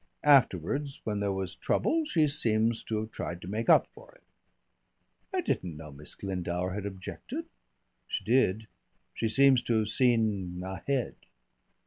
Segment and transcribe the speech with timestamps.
[0.23, 4.23] Afterwards when there was trouble she seems to have tried to make up for it."
[5.31, 7.45] "I didn't know Miss Glendower had objected."
[8.07, 8.65] "She did.
[9.13, 11.13] She seems to have seen ahead."